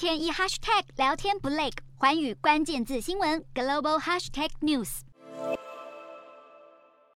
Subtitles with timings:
[0.00, 1.68] 天一 hashtag 聊天不累，
[1.98, 5.00] 环宇关键字新闻 global hashtag news。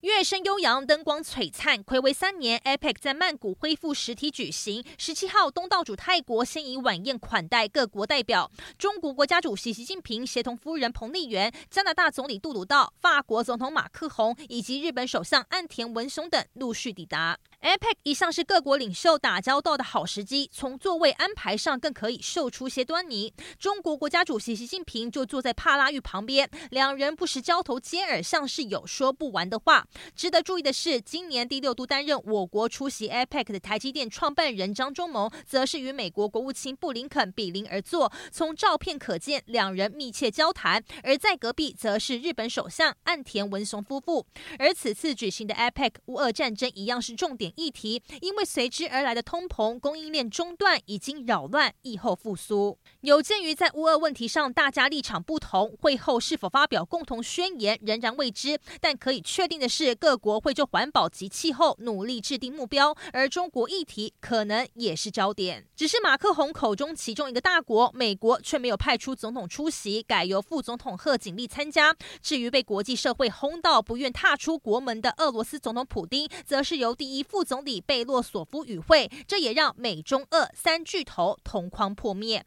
[0.03, 4.85] 乐声悠扬，灯光璀璨，睽违三年，APEC 在曼谷恢复实体举行。
[4.99, 17.39] 十七号，东道主泰国先以晚宴款待各国代表，中国国家主席习近平协同夫人彭丽媛、加拿大总理杜鲁道、法国总统马克宏以及日本首相岸田文雄等陆续抵达。
[17.65, 23.33] APEC 一向是各国领袖打交道的好时机，从座位安排上更可以嗅出些端倪。
[23.59, 29.87] 中国国家主席习近平就坐在帕拉玉旁边，两人不时交头接耳，像是有说不完的话。
[30.15, 38.13] 值得注意的是，今年第六度担任我国出席 APEC 的台积电创办人张忠谋，则是与美国国务卿布林肯比邻而坐。
[38.31, 40.85] 从照片可见，两人密切交谈。
[41.03, 44.27] 而在隔壁，则是日本首相岸田文雄夫妇。
[44.59, 52.79] 而此次举行的 APEC，乌俄战争一样是重点议题，因为随之而来的通膨、供应链中断已经扰乱疫后复苏。
[53.01, 58.59] 有鉴于在乌俄问题上大家立场不同，会后是否发表共同宣言仍然未知。
[58.81, 59.95] 但可以确定的是。
[59.95, 65.67] 各国会就环保及气候努力制定目标，而中国议题可能也是焦点。
[65.77, 71.95] 只是马克宏口中其中一个大国美国却没有派出总统出席，改由副总统贺锦丽参加。
[72.23, 82.45] 至于被国际社会轰到不愿踏出国门的俄罗斯总统普丁，则是由第一副总理贝洛索夫与会，这也让美中俄三巨头同框破灭。